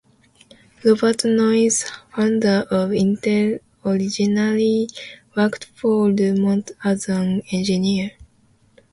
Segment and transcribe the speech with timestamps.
[0.83, 4.89] Robert Noyce, founder of Intel, originally
[5.37, 8.09] worked for DuMont as an engineer.